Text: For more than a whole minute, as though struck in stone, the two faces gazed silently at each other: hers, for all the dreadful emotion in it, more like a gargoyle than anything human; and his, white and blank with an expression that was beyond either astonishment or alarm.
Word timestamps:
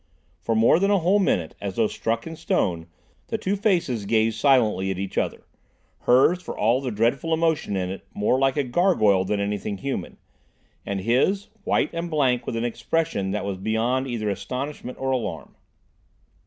For 0.39 0.55
more 0.55 0.79
than 0.79 0.89
a 0.89 0.97
whole 0.97 1.19
minute, 1.19 1.53
as 1.61 1.75
though 1.75 1.85
struck 1.85 2.25
in 2.25 2.35
stone, 2.35 2.87
the 3.27 3.37
two 3.37 3.55
faces 3.55 4.05
gazed 4.07 4.39
silently 4.39 4.89
at 4.89 4.97
each 4.97 5.15
other: 5.15 5.45
hers, 5.99 6.41
for 6.41 6.57
all 6.57 6.81
the 6.81 6.89
dreadful 6.89 7.31
emotion 7.35 7.75
in 7.75 7.91
it, 7.91 8.07
more 8.11 8.39
like 8.39 8.57
a 8.57 8.63
gargoyle 8.63 9.25
than 9.25 9.39
anything 9.39 9.77
human; 9.77 10.17
and 10.87 11.01
his, 11.01 11.49
white 11.65 11.91
and 11.93 12.09
blank 12.09 12.47
with 12.47 12.55
an 12.55 12.65
expression 12.65 13.29
that 13.29 13.45
was 13.45 13.59
beyond 13.59 14.07
either 14.07 14.27
astonishment 14.31 14.97
or 14.99 15.11
alarm. 15.11 15.55